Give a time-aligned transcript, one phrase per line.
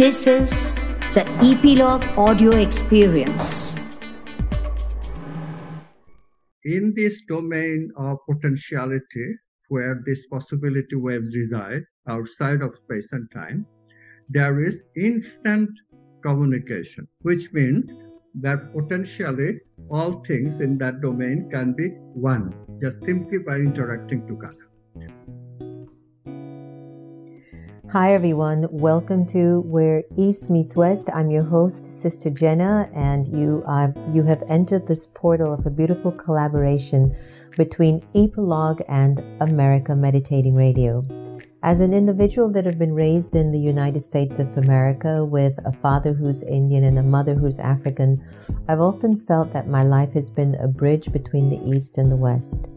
[0.00, 0.76] This is
[1.12, 3.76] the Epilogue Audio Experience.
[6.64, 9.34] In this domain of potentiality,
[9.68, 13.66] where this possibility waves reside outside of space and time,
[14.30, 15.68] there is instant
[16.22, 17.94] communication, which means
[18.40, 19.60] that potentially
[19.90, 24.69] all things in that domain can be one just simply by interacting together.
[27.92, 28.68] Hi, everyone.
[28.70, 31.10] Welcome to Where East Meets West.
[31.12, 35.70] I'm your host, Sister Jenna, and you, uh, you have entered this portal of a
[35.70, 37.16] beautiful collaboration
[37.56, 41.04] between Epilogue and America Meditating Radio.
[41.64, 45.72] As an individual that have been raised in the United States of America with a
[45.72, 48.24] father who's Indian and a mother who's African,
[48.68, 52.14] I've often felt that my life has been a bridge between the East and the
[52.14, 52.68] West.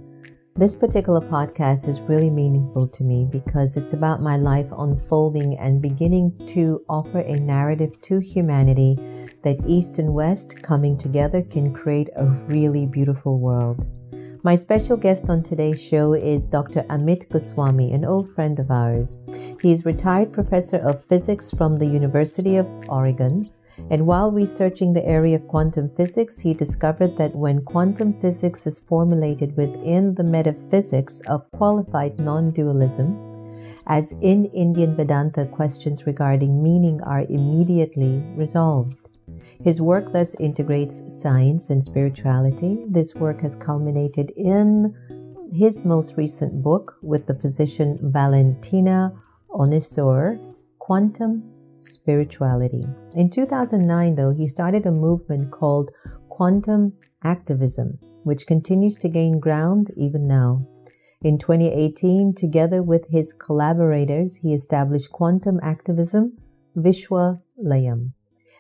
[0.56, 5.82] This particular podcast is really meaningful to me because it's about my life unfolding and
[5.82, 8.96] beginning to offer a narrative to humanity
[9.42, 13.84] that East and West coming together can create a really beautiful world.
[14.44, 16.84] My special guest on today's show is Dr.
[16.84, 19.18] Amit Goswami, an old friend of ours.
[19.60, 23.50] He is retired professor of physics from the University of Oregon
[23.90, 28.80] and while researching the area of quantum physics, he discovered that when quantum physics is
[28.80, 33.18] formulated within the metaphysics of qualified non dualism,
[33.88, 38.96] as in Indian Vedanta, questions regarding meaning are immediately resolved.
[39.62, 42.86] His work thus integrates science and spirituality.
[42.88, 44.96] This work has culminated in
[45.52, 49.14] his most recent book with the physician Valentina
[49.52, 50.40] Onisor,
[50.80, 51.53] Quantum
[51.84, 52.86] spirituality.
[53.14, 55.92] In 2009, though, he started a movement called
[56.30, 60.66] quantum activism, which continues to gain ground even now.
[61.24, 66.38] In 2018, together with his collaborators, he established Quantum Activism
[66.76, 68.12] Vishwa Layam.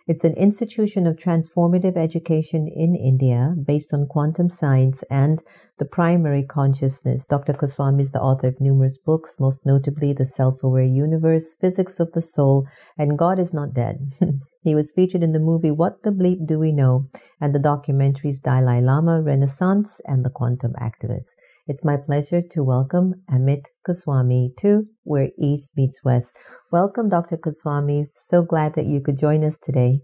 [0.05, 5.41] It's an institution of transformative education in India based on quantum science and
[5.79, 7.25] the primary consciousness.
[7.25, 7.53] Dr.
[7.53, 12.11] Goswami is the author of numerous books, most notably The Self Aware Universe, Physics of
[12.11, 14.13] the Soul, and God is Not Dead.
[14.61, 17.07] he was featured in the movie What the Bleep Do We Know
[17.39, 21.31] and the documentaries Dalai Lama, Renaissance, and The Quantum Activist.
[21.65, 26.35] It's my pleasure to welcome Amit Goswami to Where East Meets West.
[26.73, 27.37] Welcome, Dr.
[27.37, 28.07] Goswami.
[28.15, 30.01] So glad that you could join us today.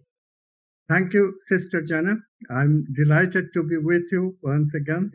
[0.88, 2.16] Thank you, Sister Jenna.
[2.50, 5.12] I'm delighted to be with you once again.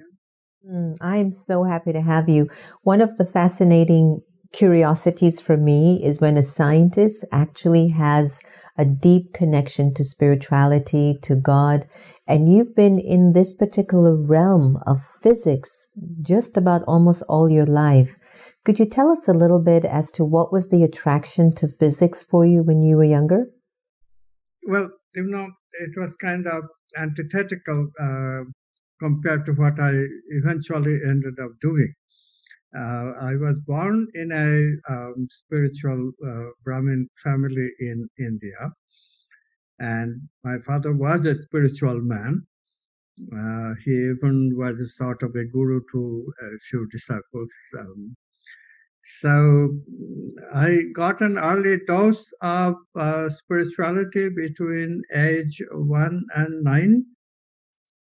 [0.71, 2.51] Mm, I am so happy to have you.
[2.83, 4.21] One of the fascinating
[4.53, 8.41] curiosities for me is when a scientist actually has
[8.77, 11.87] a deep connection to spirituality, to God,
[12.27, 15.89] and you've been in this particular realm of physics
[16.23, 18.17] just about almost all your life.
[18.65, 22.23] Could you tell us a little bit as to what was the attraction to physics
[22.23, 23.47] for you when you were younger?
[24.67, 26.65] Well, you know, it was kind of
[26.97, 28.45] antithetical uh,
[29.01, 29.93] compared to what I
[30.31, 31.93] eventually ended up doing.
[32.77, 38.73] Uh, I was born in a um, spiritual uh, Brahmin family in India.
[39.79, 42.47] And my father was a spiritual man.
[43.33, 47.53] Uh, he even was a sort of a guru to a few disciples.
[47.79, 48.17] Um,
[49.03, 49.79] so
[50.53, 57.05] I got an early dose of uh, spirituality between age one and nine.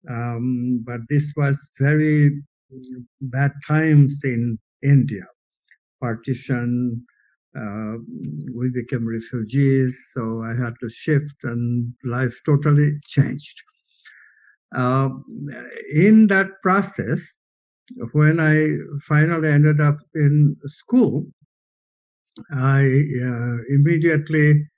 [0.10, 2.42] Um, but this was very
[3.22, 5.26] bad times in India.
[6.02, 7.06] Partition,
[7.58, 7.94] uh,
[8.54, 13.62] we became refugees, so I had to shift, and life totally changed.
[14.76, 15.10] Uh,
[15.94, 17.38] in that process,
[18.14, 18.70] when I
[19.02, 21.26] finally ended up in school,
[22.52, 22.84] I
[23.24, 24.70] uh, immediately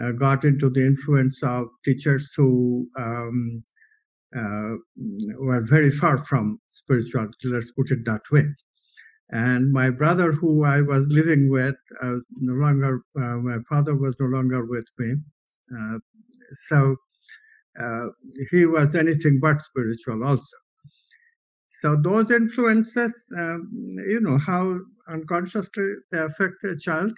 [0.00, 3.64] uh, got into the influence of teachers who um,
[4.36, 4.74] uh,
[5.38, 8.46] were very far from spirituality, let's put it that way.
[9.30, 14.16] And my brother, who I was living with, uh, no longer, uh, my father was
[14.18, 15.14] no longer with me.
[15.72, 15.98] Uh,
[16.68, 16.96] so
[17.80, 18.06] uh,
[18.50, 20.56] he was anything but spiritual also.
[21.68, 23.70] So those influences, um,
[24.06, 27.12] you know, how unconsciously they affect a child.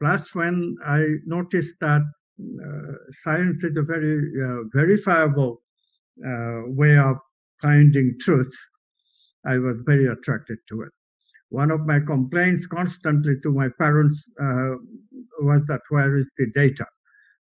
[0.00, 2.02] Plus, when I noticed that
[2.40, 5.62] uh, science is a very uh, verifiable
[6.18, 7.16] way of
[7.60, 8.54] finding truth,
[9.46, 10.92] I was very attracted to it
[11.52, 14.70] one of my complaints constantly to my parents uh,
[15.40, 16.86] was that where is the data?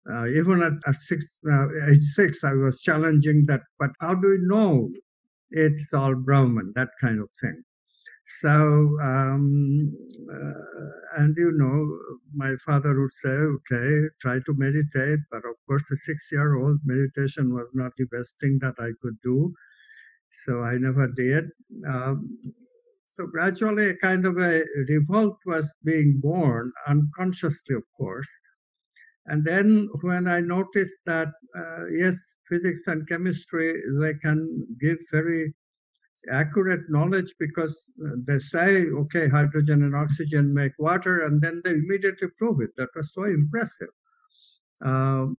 [0.07, 4.29] Uh, even at, at six, uh, age six, I was challenging that, but how do
[4.29, 4.91] we know
[5.49, 7.63] it's all Brahman, that kind of thing.
[8.25, 9.95] So, um,
[10.33, 11.99] uh, and you know,
[12.33, 15.19] my father would say, okay, try to meditate.
[15.31, 18.91] But of course, a six year old meditation was not the best thing that I
[19.01, 19.53] could do.
[20.31, 21.45] So I never did.
[21.87, 22.39] Um,
[23.07, 28.29] so gradually, a kind of a revolt was being born, unconsciously, of course.
[29.27, 32.17] And then when I noticed that, uh, yes,
[32.49, 35.53] physics and chemistry, they can give very
[36.31, 37.75] accurate knowledge because
[38.05, 42.71] uh, they say, okay, hydrogen and oxygen make water, and then they immediately prove it.
[42.77, 43.89] That was so impressive.
[44.83, 45.37] Um,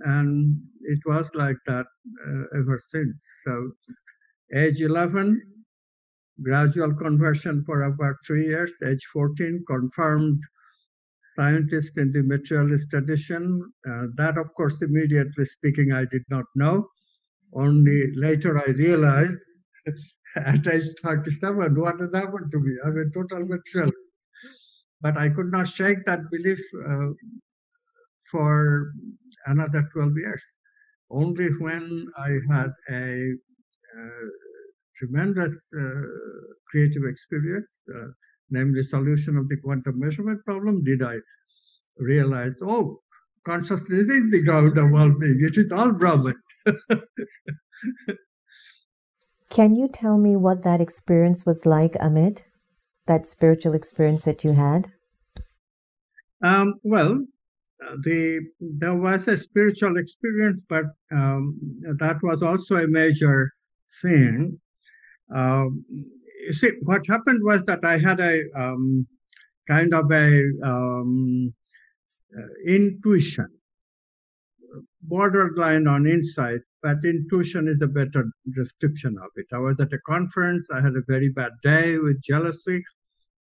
[0.00, 1.86] and it was like that
[2.26, 3.22] uh, ever since.
[3.44, 3.72] So,
[4.54, 5.40] age 11,
[6.42, 8.76] gradual conversion for about three years.
[8.84, 10.42] Age 14, confirmed
[11.34, 13.72] scientist in the materialist tradition.
[13.88, 16.88] Uh, that, of course, immediately speaking, I did not know.
[17.52, 19.40] Only later I realized
[20.36, 22.76] at age 37, what has happened to me?
[22.84, 23.96] I'm a total materialist.
[25.00, 27.12] But I could not shake that belief uh,
[28.30, 28.92] for
[29.46, 30.44] another 12 years.
[31.10, 33.32] Only when I had a
[33.96, 34.28] uh,
[34.96, 36.02] tremendous uh,
[36.70, 38.08] creative experience, uh,
[38.50, 41.16] namely solution of the quantum measurement problem, did I
[41.98, 43.00] realize, oh,
[43.44, 45.38] consciousness is the ground of all being.
[45.40, 46.34] It is all Brahman.
[49.50, 52.42] Can you tell me what that experience was like, Amit?
[53.06, 54.92] That spiritual experience that you had?
[56.42, 57.24] Um, well,
[58.02, 61.58] the there was a spiritual experience, but um,
[61.98, 63.52] that was also a major
[64.00, 64.60] thing.
[65.34, 65.84] Um,
[66.46, 69.06] you see, what happened was that I had a um,
[69.68, 71.52] kind of a um,
[72.36, 73.48] uh, intuition,
[75.02, 79.46] borderline on insight, but intuition is a better description of it.
[79.52, 82.82] I was at a conference, I had a very bad day with jealousy,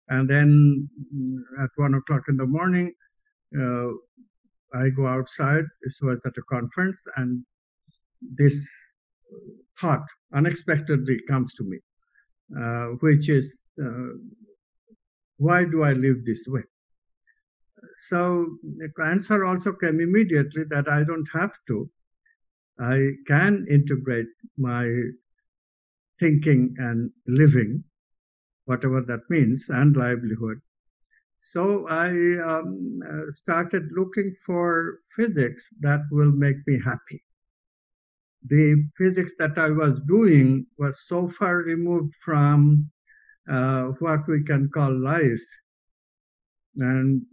[0.10, 2.94] and then mm, at one o'clock in the morning,
[3.58, 3.90] uh,
[4.74, 5.66] I go outside.
[5.84, 7.44] This was at a conference, and
[8.22, 8.68] this
[9.80, 11.80] thought unexpectedly comes to me,
[12.60, 14.14] uh, which is, uh,
[15.38, 16.64] why do I live this way?
[18.10, 21.90] So the answer also came immediately that I don't have to.
[22.80, 24.28] I can integrate
[24.58, 24.92] my
[26.20, 27.84] thinking and living,
[28.66, 30.62] whatever that means, and livelihood.
[31.42, 32.10] So I
[32.44, 37.24] um, uh, started looking for physics that will make me happy.
[38.46, 42.90] The physics that I was doing was so far removed from
[43.50, 45.44] uh, what we can call life.
[46.78, 47.26] And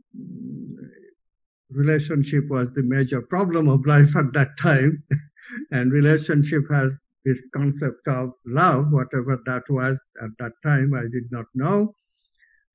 [1.71, 5.03] relationship was the major problem of life at that time.
[5.71, 11.25] and relationship has this concept of love, whatever that was at that time, I did
[11.31, 11.95] not know.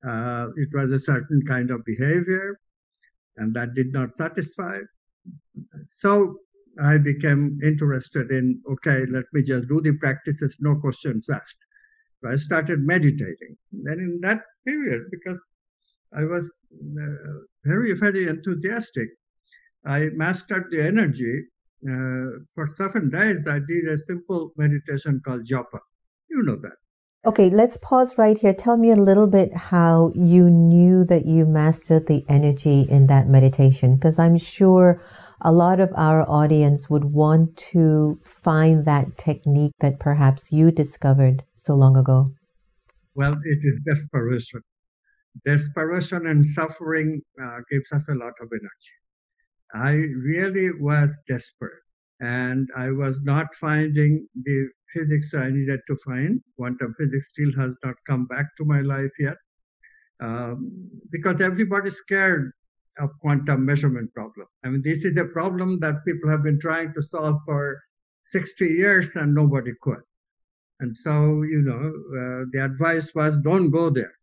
[0.06, 2.60] Uh, it was a certain kind of behavior,
[3.38, 4.80] and that did not satisfy.
[5.88, 6.38] So
[6.82, 11.58] I became interested in okay, let me just do the practices, no questions asked.
[12.22, 13.58] So I started meditating.
[13.72, 15.40] Then in that period, because
[16.14, 19.10] I was uh, very, very enthusiastic,
[19.86, 21.46] I mastered the energy
[21.88, 25.80] uh, for seven days, I did a simple meditation called japa.
[26.30, 26.74] You know that.
[27.26, 28.54] Okay, let's pause right here.
[28.54, 33.28] Tell me a little bit how you knew that you mastered the energy in that
[33.28, 35.02] meditation, because I'm sure
[35.42, 41.44] a lot of our audience would want to find that technique that perhaps you discovered
[41.56, 42.28] so long ago.
[43.16, 44.62] Well, it is desperation.
[45.46, 48.96] Desperation and suffering uh, gives us a lot of energy.
[49.74, 51.84] I really was desperate
[52.20, 56.42] and I was not finding the physics I needed to find.
[56.58, 59.38] Quantum physics still has not come back to my life yet
[60.20, 62.52] um, because everybody's scared
[63.00, 64.48] of quantum measurement problem.
[64.64, 67.82] I mean, this is a problem that people have been trying to solve for
[68.26, 70.02] 60 years and nobody could.
[70.82, 74.14] And so, you know, uh, the advice was don't go there.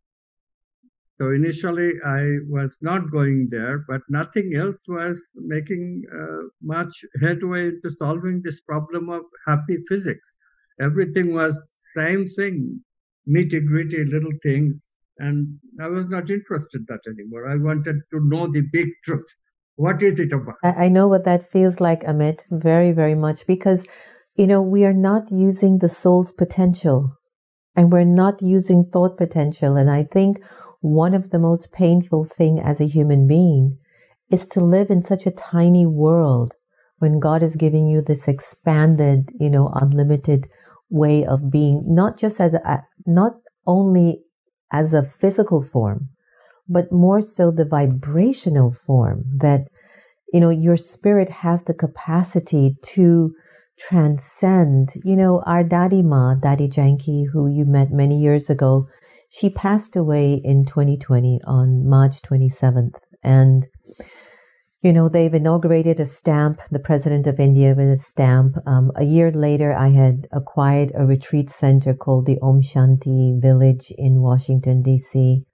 [1.18, 7.68] So initially, I was not going there, but nothing else was making uh, much headway
[7.68, 10.36] into solving this problem of happy physics.
[10.78, 12.82] Everything was same thing,
[13.26, 14.78] nitty gritty little things,
[15.18, 17.48] and I was not interested in that anymore.
[17.48, 19.24] I wanted to know the big truth.
[19.76, 20.56] What is it about?
[20.62, 23.86] I know what that feels like, Amit, very, very much, because
[24.34, 27.12] you know we are not using the soul's potential,
[27.74, 30.44] and we're not using thought potential, and I think
[30.80, 33.78] one of the most painful thing as a human being
[34.30, 36.54] is to live in such a tiny world
[36.98, 40.48] when God is giving you this expanded, you know, unlimited
[40.90, 43.34] way of being, not just as a, not
[43.66, 44.22] only
[44.72, 46.08] as a physical form,
[46.68, 49.68] but more so the vibrational form that,
[50.32, 53.34] you know, your spirit has the capacity to
[53.78, 54.94] transcend.
[55.04, 58.88] You know, our Daddy Ma, Dadi Janki, who you met many years ago,
[59.36, 62.96] she passed away in 2020 on March 27th.
[63.22, 63.66] And,
[64.80, 68.56] you know, they've inaugurated a stamp, the president of India with a stamp.
[68.66, 73.92] Um, a year later, I had acquired a retreat center called the Om Shanti Village
[73.98, 75.44] in Washington, D.C.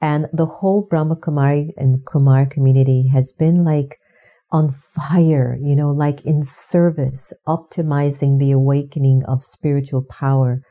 [0.00, 3.98] And the whole Brahma Kumari and Kumar community has been like
[4.52, 10.62] on fire, you know, like in service, optimizing the awakening of spiritual power.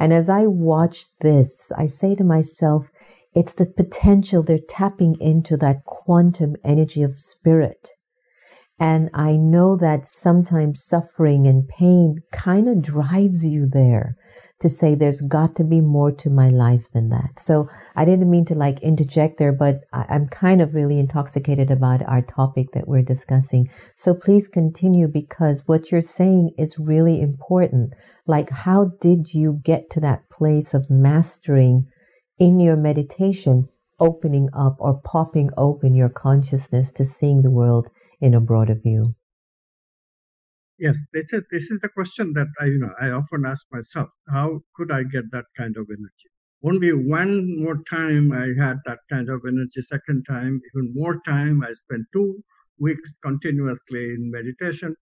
[0.00, 2.90] And as I watch this, I say to myself,
[3.34, 7.90] it's the potential they're tapping into that quantum energy of spirit.
[8.80, 14.16] And I know that sometimes suffering and pain kind of drives you there
[14.60, 17.38] to say there's got to be more to my life than that.
[17.38, 21.70] So I didn't mean to like interject there, but I, am kind of really intoxicated
[21.70, 23.70] about our topic that we're discussing.
[23.96, 27.94] So please continue because what you're saying is really important.
[28.26, 31.86] Like, how did you get to that place of mastering
[32.38, 33.68] in your meditation,
[33.98, 39.14] opening up or popping open your consciousness to seeing the world in a broader view?
[40.78, 44.08] Yes, this is this is a question that I you know I often ask myself.
[44.28, 46.30] How could I get that kind of energy?
[46.64, 49.82] Only one more time I had that kind of energy.
[49.82, 51.62] Second time, even more time.
[51.62, 52.42] I spent two
[52.78, 54.96] weeks continuously in meditation,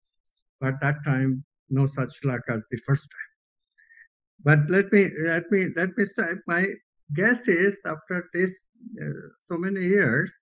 [0.60, 3.30] but that time no such luck as the first time.
[4.42, 6.38] But let me let me let me start.
[6.46, 6.66] My
[7.14, 8.66] guess is after this
[9.00, 10.40] uh, so many years,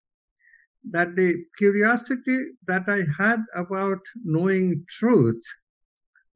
[0.91, 5.43] that the curiosity that I had about knowing truth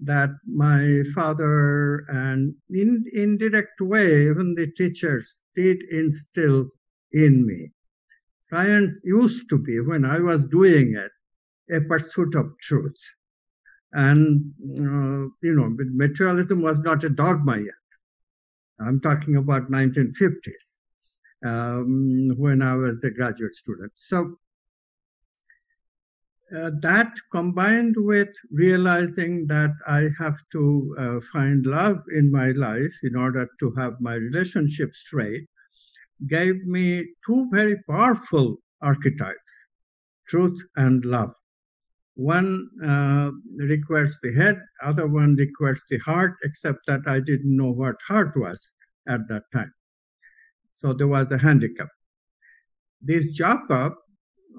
[0.00, 6.68] that my father and in indirect way even the teachers did instill
[7.12, 7.70] in me.
[8.42, 11.12] Science used to be when i was doing it
[11.72, 12.98] a pursuit of truth.
[13.92, 17.84] And uh, you know materialism was not a dogma yet.
[18.80, 20.69] I'm talking about 1950s
[21.44, 23.92] um, when I was a graduate student.
[23.94, 24.36] So
[26.56, 32.94] uh, that combined with realizing that I have to uh, find love in my life
[33.04, 35.46] in order to have my relationship straight
[36.26, 39.68] gave me two very powerful archetypes
[40.30, 41.34] truth and love.
[42.14, 47.72] One uh, requires the head, other one requires the heart, except that I didn't know
[47.72, 48.74] what heart was
[49.08, 49.72] at that time.
[50.80, 51.88] So there was a handicap.
[53.02, 53.92] This japa,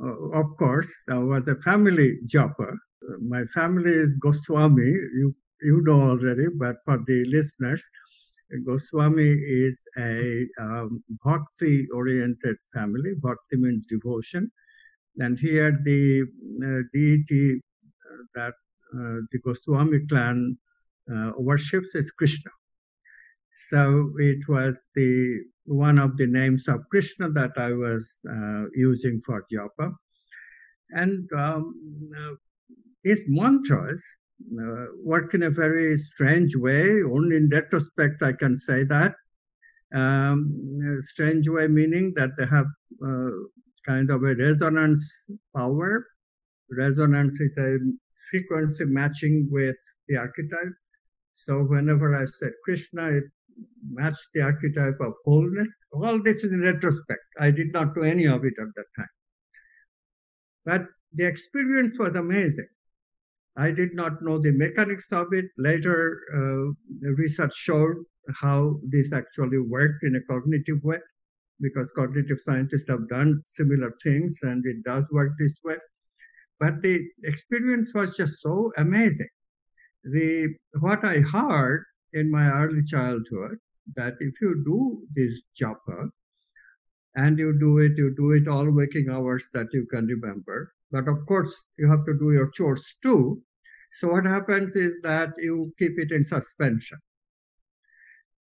[0.04, 2.78] uh, of course, was a family japa.
[3.22, 4.92] My family is Goswami.
[5.20, 7.84] You you know already, but for the listeners,
[8.68, 13.13] Goswami is a um, bhakti oriented family.
[13.20, 14.51] Bhakti means devotion.
[15.18, 16.25] And here the
[16.68, 18.54] uh, deity uh, that
[18.94, 20.58] uh, the Goswami clan
[21.12, 22.51] uh, worships is Krishna.
[23.70, 29.22] So it was the one of the names of Krishna that I was uh, using
[29.22, 29.94] for japa.
[30.90, 32.36] And um, uh,
[33.04, 34.04] his mantras
[34.60, 37.01] uh, work in a very strange way.
[37.04, 39.16] Only in retrospect I can say that.
[39.94, 42.68] Um, strange way meaning that they have
[43.06, 43.30] uh,
[43.86, 46.06] kind of a resonance power.
[46.70, 47.78] Resonance is a
[48.30, 49.75] frequency matching with
[50.08, 50.74] the archetype.
[51.34, 53.24] So whenever I said Krishna, it
[53.89, 55.72] match the archetype of wholeness.
[55.91, 57.22] All this is in retrospect.
[57.39, 59.08] I did not do any of it at that time.
[60.65, 62.68] But the experience was amazing.
[63.58, 65.46] I did not know the mechanics of it.
[65.58, 67.96] Later, uh, research showed
[68.36, 71.00] how this actually worked in a cognitive way,
[71.60, 75.77] because cognitive scientists have done similar things and it does work this way.
[76.60, 79.30] But the experience was just so amazing.
[80.03, 83.58] The what I heard in my early childhood
[83.96, 86.10] that if you do this japa
[87.15, 90.74] and you do it, you do it all waking hours that you can remember.
[90.91, 93.41] But of course, you have to do your chores too.
[93.94, 97.00] So what happens is that you keep it in suspension.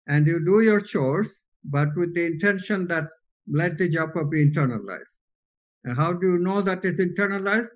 [0.06, 3.04] And you do your chores, but with the intention that
[3.50, 5.16] let the japa be internalized.
[5.84, 7.70] And how do you know that it's internalized?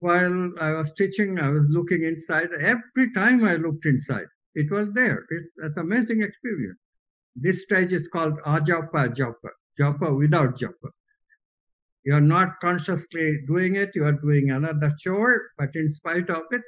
[0.00, 2.48] While I was teaching, I was looking inside.
[2.58, 5.24] Every time I looked inside, it was there.
[5.30, 6.78] It's, it's amazing experience.
[7.36, 10.90] This stage is called ajapa japa, japa without japa.
[12.04, 16.42] You are not consciously doing it, you are doing another chore, but in spite of
[16.50, 16.62] it,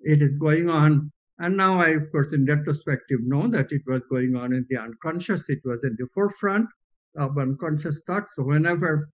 [0.00, 4.02] it is going on And now I, of course, in retrospective, know that it was
[4.10, 5.48] going on in the unconscious.
[5.48, 6.66] It was in the forefront
[7.16, 8.34] of unconscious thoughts.
[8.34, 9.08] So whenever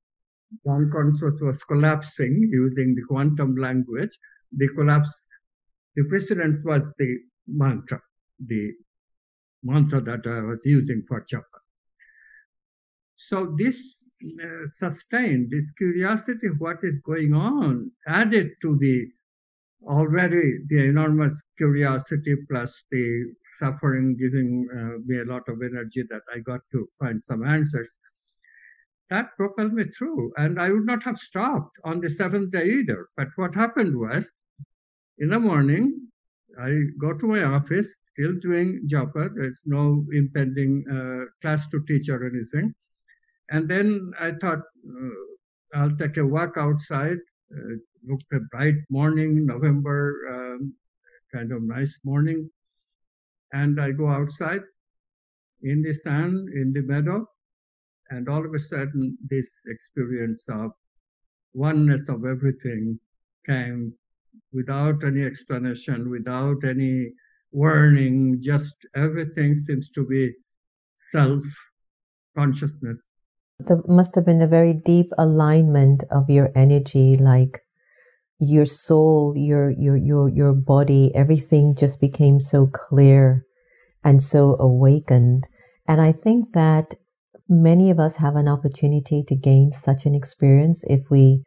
[0.68, 4.18] unconscious was collapsing using the quantum language,
[4.56, 5.12] the collapse,
[5.96, 8.02] the precedent was the mantra,
[8.46, 8.74] the
[9.64, 11.60] mantra that I was using for japa.
[13.16, 14.04] So this
[14.42, 19.08] uh, sustained, this curiosity, what is going on, added to the
[19.86, 23.26] already the enormous curiosity plus the
[23.60, 27.98] suffering giving uh, me a lot of energy that I got to find some answers.
[29.10, 33.08] That propelled me through, and I would not have stopped on the seventh day either.
[33.16, 34.32] But what happened was,
[35.20, 36.08] in the morning,
[36.62, 39.30] I go to my office, still doing japa.
[39.36, 42.74] There's no impending uh, class to teach or anything.
[43.50, 47.18] And then I thought, uh, I'll take a walk outside,
[47.56, 47.76] uh,
[48.08, 50.74] looked a bright morning, November, um,
[51.34, 52.50] kind of nice morning.
[53.52, 54.62] And I go outside
[55.62, 57.28] in the sun, in the meadow,
[58.10, 60.72] and all of a sudden, this experience of
[61.54, 63.00] oneness of everything
[63.46, 63.94] came
[64.52, 67.12] without any explanation, without any
[67.52, 70.32] warning, just everything seems to be
[71.12, 71.44] self
[72.36, 73.00] consciousness.
[73.60, 77.62] There must have been a very deep alignment of your energy, like
[78.40, 83.46] your soul, your your your your body, everything just became so clear
[84.04, 85.48] and so awakened.
[85.88, 86.96] And I think that
[87.48, 91.44] many of us have an opportunity to gain such an experience if we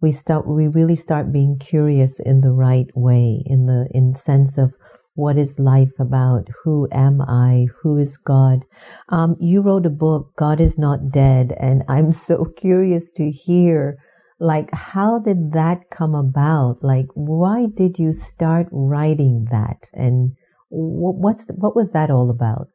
[0.00, 4.58] we start we really start being curious in the right way, in the in sense
[4.58, 4.74] of
[5.14, 6.48] what is life about?
[6.64, 7.66] Who am I?
[7.82, 8.64] Who is God?
[9.08, 13.98] Um, you wrote a book, God is Not Dead, and I'm so curious to hear
[14.40, 20.32] like how did that come about like why did you start writing that and
[20.70, 22.68] what's what was that all about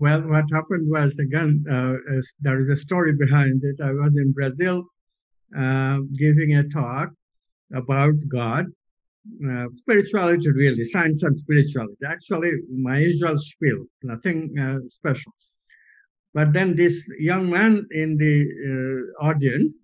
[0.00, 1.94] well what happened was again uh,
[2.40, 4.84] there is a story behind it i was in brazil
[5.56, 7.10] uh, giving a talk
[7.74, 8.66] about god
[9.48, 15.32] uh, spirituality really science and spirituality actually my usual spiel nothing uh, special
[16.32, 18.34] but then this young man in the
[18.70, 19.78] uh, audience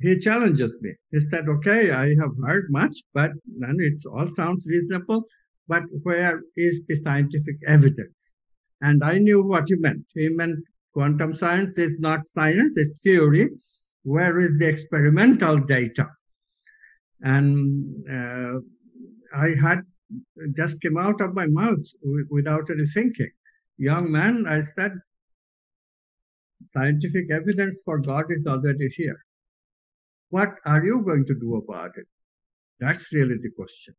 [0.00, 0.92] he challenges me.
[1.10, 5.24] He said, okay, I have heard much, but then it all sounds reasonable,
[5.66, 8.34] but where is the scientific evidence?
[8.80, 10.04] And I knew what he meant.
[10.14, 10.60] He meant
[10.92, 13.50] quantum science is not science, it's theory.
[14.08, 16.06] Where is the experimental data?
[17.20, 18.60] And uh,
[19.34, 19.80] I had
[20.56, 21.84] just came out of my mouth
[22.30, 23.30] without any thinking.
[23.76, 24.92] Young man, I said,
[26.74, 29.18] scientific evidence for God is already here.
[30.30, 32.06] What are you going to do about it?
[32.80, 33.94] That's really the question.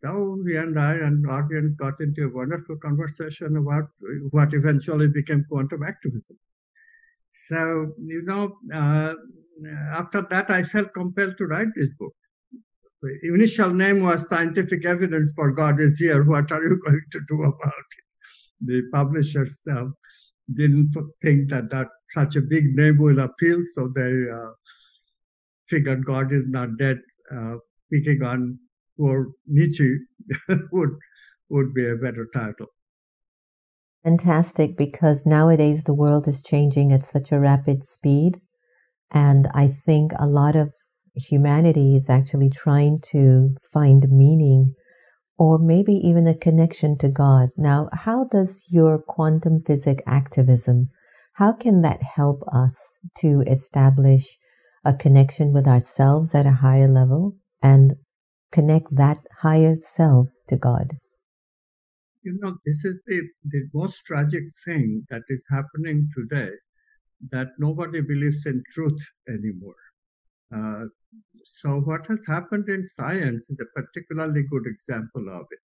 [0.00, 3.88] So he and I and audience got into a wonderful conversation about
[4.30, 6.38] what eventually became quantum activism.
[7.32, 9.14] So, you know, uh,
[9.92, 12.14] after that, I felt compelled to write this book.
[13.02, 16.22] The initial name was Scientific Evidence for God is Here.
[16.22, 18.66] What are you going to do about it?
[18.66, 19.86] The publishers uh,
[20.52, 24.50] didn't think that, that such a big name will appeal, so they uh,
[25.66, 27.00] figured God is not dead,
[27.34, 27.56] uh,
[27.90, 28.58] picking on
[28.98, 29.98] poor Nietzsche
[30.72, 30.90] would
[31.48, 32.66] would be a better title.
[34.04, 38.40] Fantastic, because nowadays the world is changing at such a rapid speed,
[39.10, 40.72] and I think a lot of
[41.14, 44.74] humanity is actually trying to find meaning
[45.36, 47.48] or maybe even a connection to God.
[47.56, 50.88] Now, how does your quantum physics activism,
[51.34, 54.38] how can that help us to establish
[54.84, 57.94] a connection with ourselves at a higher level and
[58.50, 60.96] connect that higher self to God.
[62.22, 66.52] You know, this is the, the most tragic thing that is happening today
[67.30, 69.76] that nobody believes in truth anymore.
[70.54, 70.86] Uh,
[71.44, 75.60] so, what has happened in science is a particularly good example of it.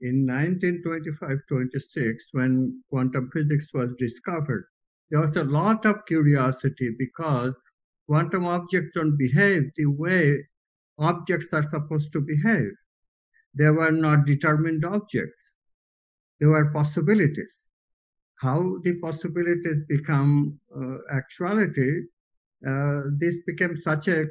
[0.00, 4.66] In 1925 26, when quantum physics was discovered,
[5.10, 7.56] there was a lot of curiosity because
[8.08, 10.46] quantum objects don't behave the way
[10.98, 12.72] objects are supposed to behave.
[13.58, 15.56] They were not determined objects.
[16.40, 17.60] They were possibilities.
[18.40, 22.02] How the possibilities become uh, actuality,
[22.66, 24.24] uh, this became such a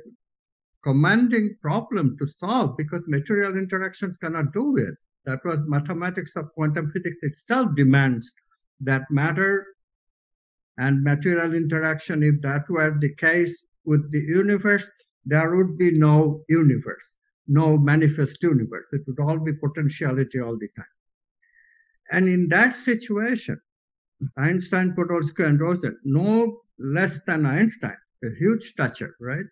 [0.83, 4.95] commanding problem to solve because material interactions cannot do it.
[5.25, 8.33] That was mathematics of quantum physics itself demands
[8.79, 9.65] that matter
[10.77, 14.89] and material interaction, if that were the case with the universe,
[15.25, 17.17] there would be no universe.
[17.47, 18.85] No manifest universe.
[18.91, 20.85] It would all be potentiality all the time.
[22.11, 23.59] And in that situation,
[24.37, 29.45] Einstein, Podolsky, and Rosen, no less than Einstein, a huge stature, right,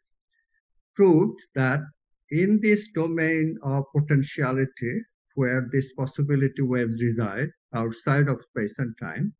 [0.95, 1.81] proved that
[2.29, 5.01] in this domain of potentiality,
[5.35, 9.33] where this possibility waves reside outside of space and time,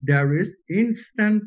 [0.00, 1.42] there is instant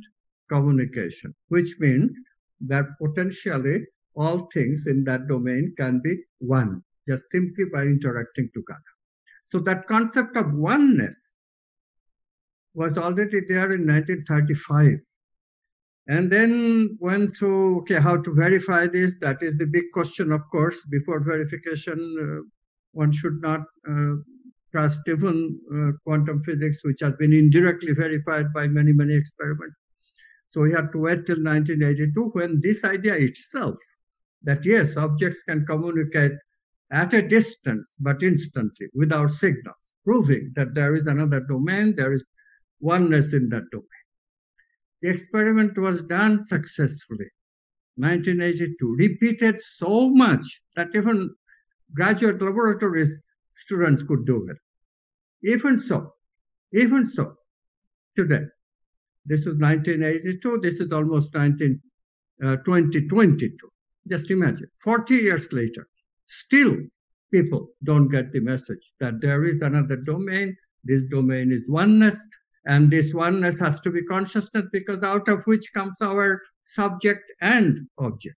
[0.50, 2.22] communication, which means
[2.60, 3.86] that potentially
[4.16, 8.82] all things in that domain can be one, just simply by interacting together.
[9.46, 11.32] So that concept of oneness
[12.74, 15.00] was already there in 1935.
[16.08, 19.16] And then went through, okay, how to verify this?
[19.22, 20.86] That is the big question, of course.
[20.86, 22.48] Before verification, uh,
[22.92, 24.16] one should not uh,
[24.72, 29.76] trust even uh, quantum physics, which has been indirectly verified by many, many experiments.
[30.50, 33.76] So we had to wait till 1982 when this idea itself,
[34.46, 36.34] that yes, objects can communicate
[36.92, 42.24] at a distance, but instantly, without signals, proving that there is another domain, there is
[42.80, 44.06] oneness in that domain.
[45.02, 47.30] The experiment was done successfully.
[47.98, 51.34] 1982, repeated so much that even
[51.94, 54.58] graduate laboratories students could do it.
[55.50, 56.14] Even so,
[56.74, 57.36] even so,
[58.16, 58.46] today,
[59.26, 61.82] this was 1982, this is almost 19,
[62.44, 63.58] uh, 2022.
[64.08, 65.88] Just imagine, 40 years later,
[66.28, 66.78] still
[67.32, 70.56] people don't get the message that there is another domain.
[70.84, 72.18] This domain is oneness,
[72.66, 77.88] and this oneness has to be consciousness because out of which comes our subject and
[77.98, 78.36] object.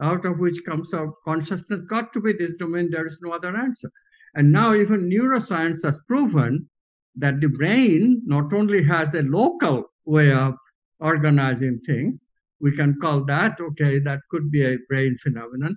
[0.00, 3.54] Out of which comes our consciousness, got to be this domain, there is no other
[3.56, 3.90] answer.
[4.34, 6.70] And now even neuroscience has proven
[7.16, 10.54] that the brain not only has a local way of
[11.00, 12.24] organizing things,
[12.60, 15.76] we can call that, okay, that could be a brain phenomenon,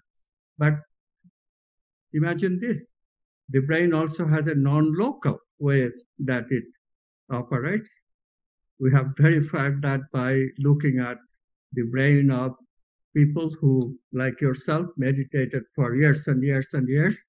[0.58, 0.74] but
[2.14, 2.86] imagine this.
[3.50, 6.66] The brain also has a non-local way that it
[7.30, 8.02] operates.
[8.80, 11.18] We have verified that by looking at
[11.72, 12.56] the brain of
[13.16, 17.24] people who, like yourself, meditated for years and years and years.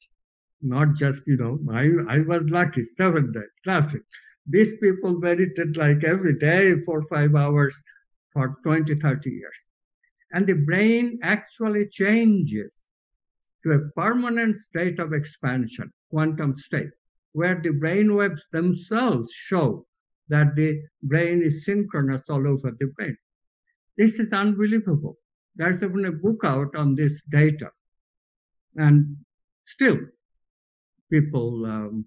[0.62, 4.02] Not just, you know, I, I was lucky, seven days, classic.
[4.46, 7.82] These people meditate like every day for five hours
[8.34, 9.66] for 20, 30 years.
[10.32, 12.74] And the brain actually changes
[13.62, 16.90] to a permanent state of expansion, quantum state
[17.34, 19.86] where the brain waves themselves show
[20.28, 23.16] that the brain is synchronous all over the brain.
[23.98, 25.18] This is unbelievable.
[25.54, 27.70] There's even a book out on this data.
[28.76, 29.16] And
[29.64, 29.98] still,
[31.10, 32.06] people um,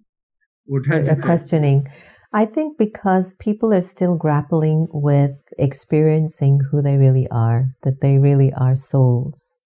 [0.66, 1.88] would have questioning.
[2.34, 8.18] I think because people are still grappling with experiencing who they really are, that they
[8.20, 9.58] really are souls.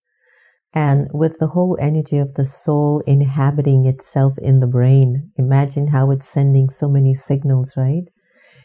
[0.74, 6.12] And with the whole energy of the soul inhabiting itself in the brain, imagine how
[6.12, 8.06] it's sending so many signals, right?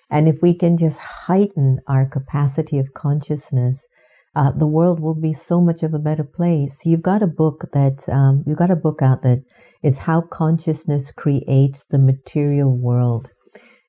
[0.09, 3.89] And if we can just heighten our capacity of consciousness,
[4.37, 6.85] uh, the world will be so much of a better place.
[6.85, 9.43] You've got a book that um, you've got a book out that
[9.83, 13.31] is how consciousness creates the material world,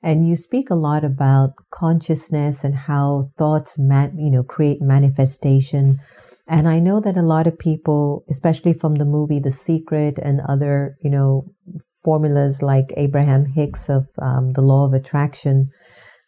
[0.08, 6.00] and you speak a lot about consciousness and how thoughts, man, you know, create manifestation
[6.48, 10.40] and I know that a lot of people, especially from the movie The Secret and
[10.48, 11.46] other, you know,
[12.06, 15.70] formulas like Abraham Hicks of um, the law of attraction,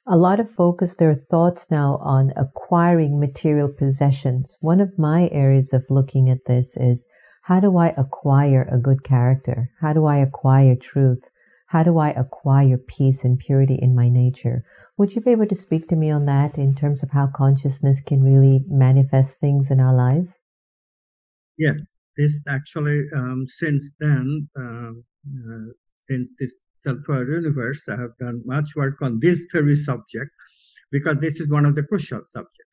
[0.06, 4.58] a lot of focus their thoughts now on acquiring material possessions.
[4.60, 7.08] One of my areas of looking at this is
[7.44, 9.70] how do I acquire a good character?
[9.80, 11.30] How do I acquire truth?
[11.70, 14.66] How do I acquire peace and purity in my nature?
[14.98, 18.02] Would you be able to speak to me on that in terms of how consciousness
[18.02, 20.40] can really manifest things in our lives?
[21.60, 21.78] Yes,
[22.18, 25.74] this actually, um, since then, um, uh,
[26.10, 26.54] since this
[26.84, 30.32] self-aware universe, I have done much work on this very subject
[30.92, 32.66] because this is one of the crucial subjects.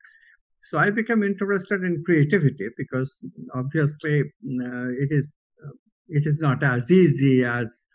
[0.70, 3.22] So I became interested in creativity because
[3.54, 5.72] obviously uh, it is uh,
[6.08, 7.85] it is not as easy as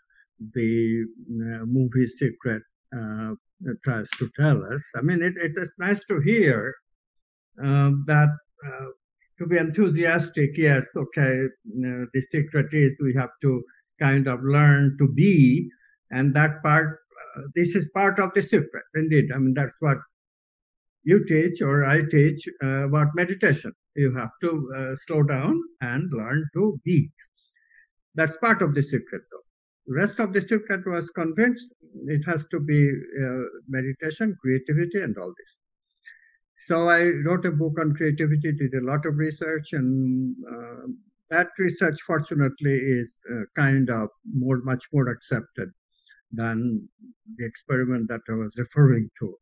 [0.54, 2.62] the uh, movie secret
[2.96, 3.34] uh,
[3.84, 4.84] tries to tell us.
[4.96, 6.74] I mean, it, it's nice to hear
[7.62, 8.28] um, that
[8.66, 8.86] uh,
[9.38, 13.62] to be enthusiastic, yes, okay, the secret is we have to
[14.00, 15.68] kind of learn to be,
[16.10, 16.98] and that part,
[17.36, 19.30] uh, this is part of the secret, indeed.
[19.34, 19.98] I mean, that's what
[21.04, 23.72] you teach or I teach uh, about meditation.
[23.96, 27.10] You have to uh, slow down and learn to be.
[28.14, 29.41] That's part of the secret, though
[29.86, 31.72] rest of the secret was convinced
[32.06, 35.56] it has to be uh, meditation, creativity, and all this.
[36.58, 40.86] So I wrote a book on creativity, did a lot of research, and uh,
[41.30, 45.70] that research, fortunately, is uh, kind of more, much more accepted
[46.30, 46.88] than
[47.36, 49.36] the experiment that I was referring to.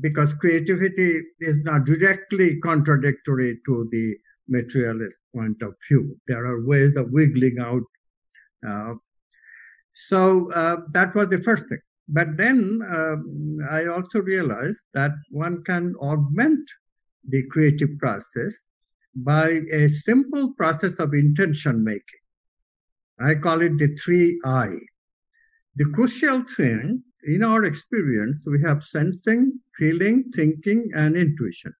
[0.00, 4.16] Because creativity is not directly contradictory to the
[4.48, 6.16] materialist point of view.
[6.28, 7.82] There are ways of wiggling out.
[8.66, 8.94] Uh,
[9.96, 11.80] so uh, that was the first thing.
[12.06, 16.70] But then um, I also realized that one can augment
[17.26, 18.62] the creative process
[19.14, 22.20] by a simple process of intention making.
[23.18, 24.76] I call it the three I.
[25.76, 31.72] The crucial thing in our experience, we have sensing, feeling, thinking, and intuition.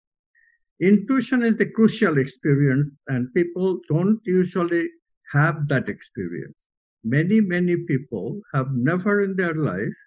[0.81, 4.89] Intuition is the crucial experience, and people don't usually
[5.31, 6.69] have that experience.
[7.03, 9.97] Many, many people have never in their life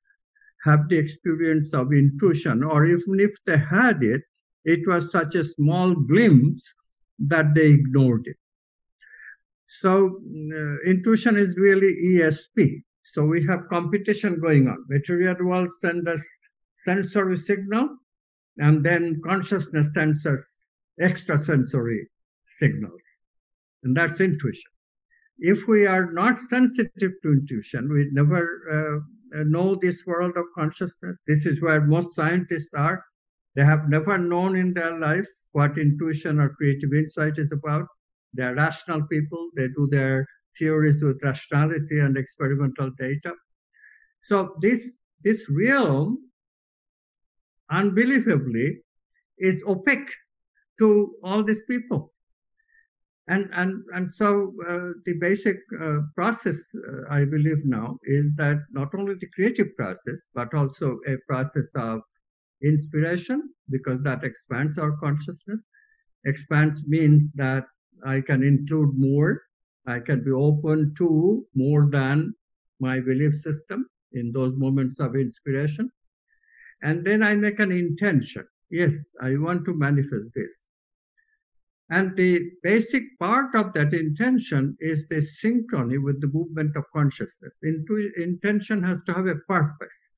[0.64, 4.22] have the experience of intuition, or even if they had it,
[4.64, 6.62] it was such a small glimpse
[7.18, 8.36] that they ignored it.
[9.66, 10.20] So,
[10.54, 12.82] uh, intuition is really ESP.
[13.04, 14.84] So we have competition going on.
[14.88, 16.24] Material world sends us
[16.76, 17.96] sensory signal,
[18.58, 20.44] and then consciousness sends us
[21.00, 22.08] extrasensory
[22.46, 23.00] signals.
[23.82, 24.69] And that's intuition.
[25.40, 29.02] If we are not sensitive to intuition, we never
[29.34, 31.18] uh, know this world of consciousness.
[31.26, 33.04] This is where most scientists are.
[33.56, 37.86] They have never known in their life what intuition or creative insight is about.
[38.34, 39.50] They are rational people.
[39.56, 40.26] They do their
[40.58, 43.32] theories with rationality and experimental data.
[44.22, 46.18] So this, this realm,
[47.70, 48.82] unbelievably,
[49.38, 50.12] is opaque
[50.78, 52.12] to all these people.
[53.32, 58.58] And, and, and so uh, the basic uh, process, uh, I believe now, is that
[58.72, 62.00] not only the creative process, but also a process of
[62.62, 63.38] inspiration,
[63.70, 65.62] because that expands our consciousness.
[66.26, 67.64] Expands means that
[68.04, 69.42] I can include more
[69.86, 72.34] I can be open to more than
[72.80, 75.90] my belief system in those moments of inspiration.
[76.82, 78.46] And then I make an intention.
[78.70, 80.58] Yes, I want to manifest this.
[81.90, 87.56] And the basic part of that intention is the synchrony with the movement of consciousness.
[87.64, 90.10] Intu- intention has to have a purpose.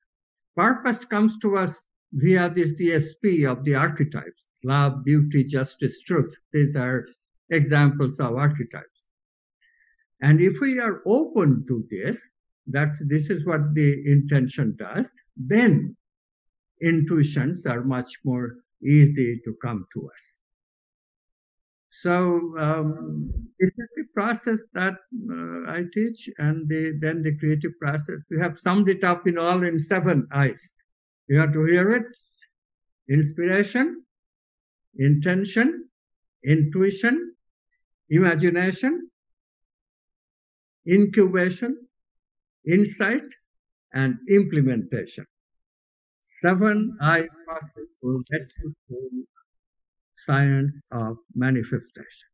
[0.55, 6.37] Purpose comes to us via this ESP of the archetypes love, beauty, justice, truth.
[6.53, 7.07] These are
[7.49, 9.07] examples of archetypes.
[10.21, 12.29] And if we are open to this,
[12.65, 15.97] that's this is what the intention does, then
[16.81, 20.42] intuitions are much more easy to come to us.
[22.01, 28.19] So um, the process that uh, I teach, and the, then the creative process.
[28.31, 30.73] We have summed it up in all in seven eyes.
[31.29, 32.03] You have to hear it:
[33.07, 34.05] inspiration,
[34.97, 35.89] intention,
[36.43, 37.35] intuition,
[38.09, 39.09] imagination,
[40.89, 41.77] incubation,
[42.67, 43.27] insight,
[43.93, 45.25] and implementation.
[46.23, 49.27] Seven I process will get you to
[50.17, 52.29] science of manifestation.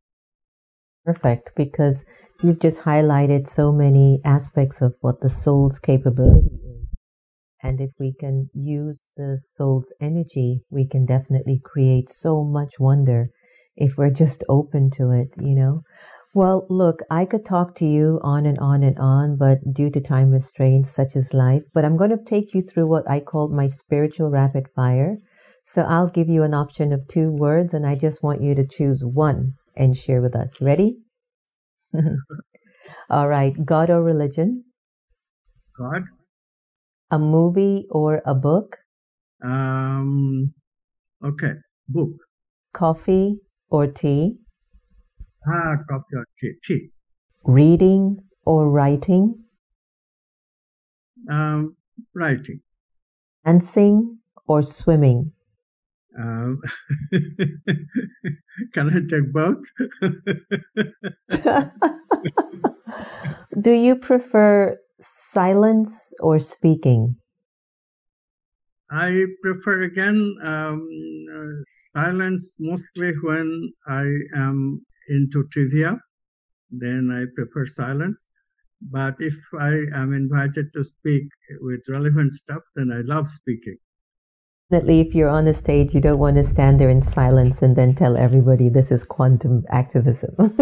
[1.06, 2.06] Perfect, because
[2.44, 6.88] you've just highlighted so many aspects of what the soul's capability is.
[7.62, 13.30] And if we can use the soul's energy, we can definitely create so much wonder
[13.76, 15.82] if we're just open to it, you know.
[16.34, 20.00] Well, look, I could talk to you on and on and on, but due to
[20.00, 23.50] time restraints such as life, but I'm going to take you through what I call
[23.50, 25.18] my spiritual rapid fire.
[25.64, 28.66] So I'll give you an option of two words, and I just want you to
[28.66, 30.60] choose one and share with us.
[30.62, 30.98] Ready?
[33.10, 33.54] All right.
[33.66, 34.66] God or religion?
[35.78, 36.04] God.
[37.12, 38.78] A movie or a book?
[39.44, 40.54] Um,
[41.24, 41.54] okay.
[41.88, 42.12] Book.
[42.74, 44.38] Coffee or tea?
[45.48, 46.54] Ah, coffee or tea.
[46.64, 46.90] tea.
[47.46, 49.44] Reading or writing?
[51.30, 51.78] Um,
[52.14, 52.62] writing.
[53.46, 55.32] Dancing or swimming?
[56.18, 56.62] Um,
[58.74, 59.64] can I take both?
[63.62, 67.18] Do you prefer silence or speaking?
[68.92, 70.88] I prefer again um,
[71.32, 71.62] uh,
[71.94, 76.00] silence mostly when I am into trivia,
[76.72, 78.30] then I prefer silence.
[78.82, 81.28] But if I am invited to speak
[81.62, 83.78] with relevant stuff, then I love speaking.
[84.72, 87.76] Definitely, if you're on the stage, you don't want to stand there in silence and
[87.76, 90.36] then tell everybody this is quantum activism.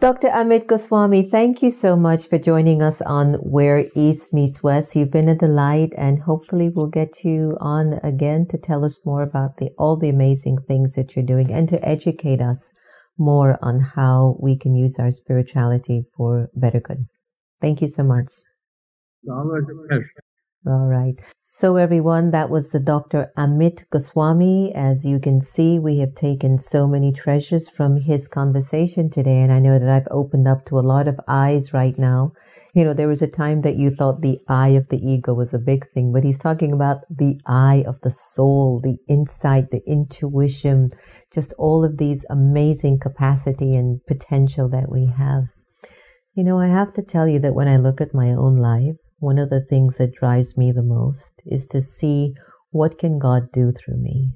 [0.00, 0.26] Dr.
[0.28, 4.96] Amit Goswami, thank you so much for joining us on Where East Meets West.
[4.96, 9.22] You've been a delight, and hopefully, we'll get you on again to tell us more
[9.22, 12.72] about the, all the amazing things that you're doing and to educate us
[13.16, 17.06] more on how we can use our spirituality for better good.
[17.60, 18.32] Thank you so much.
[19.30, 20.10] Always a pleasure.
[20.68, 21.14] All right.
[21.42, 23.30] So, everyone, that was the Dr.
[23.38, 24.74] Amit Goswami.
[24.74, 29.52] As you can see, we have taken so many treasures from his conversation today, and
[29.52, 32.32] I know that I've opened up to a lot of eyes right now.
[32.74, 35.54] You know, there was a time that you thought the eye of the ego was
[35.54, 39.82] a big thing, but he's talking about the eye of the soul, the insight, the
[39.86, 40.90] intuition,
[41.32, 45.44] just all of these amazing capacity and potential that we have.
[46.34, 48.96] You know, I have to tell you that when I look at my own life,
[49.18, 52.34] one of the things that drives me the most is to see
[52.70, 54.30] what can God do through me.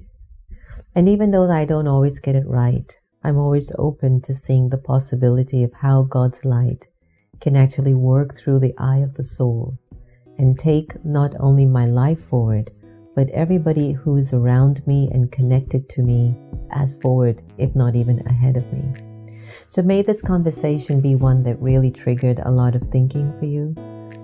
[0.94, 4.78] And even though I don't always get it right, I'm always open to seeing the
[4.78, 6.86] possibility of how God's light
[7.40, 9.78] can actually work through the eye of the soul
[10.38, 12.70] and take not only my life forward,
[13.14, 16.34] but everybody who is around me and connected to me
[16.70, 18.94] as forward, if not even ahead of me.
[19.68, 23.74] So may this conversation be one that really triggered a lot of thinking for you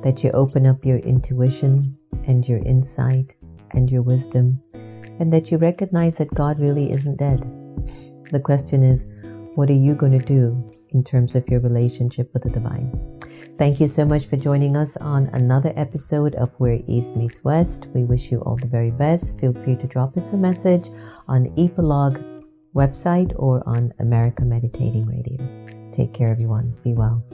[0.03, 1.96] that you open up your intuition
[2.27, 3.35] and your insight
[3.72, 4.61] and your wisdom,
[5.20, 7.40] and that you recognize that God really isn't dead.
[8.31, 9.07] The question is,
[9.55, 12.92] what are you going to do in terms of your relationship with the divine?
[13.59, 17.88] Thank you so much for joining us on another episode of Where East Meets West.
[17.94, 19.40] We wish you all the very best.
[19.40, 20.90] Feel free to drop us a message
[21.27, 22.18] on the Epilogue
[22.75, 25.90] website or on America Meditating Radio.
[25.90, 26.77] Take care, everyone.
[26.85, 27.25] Be well.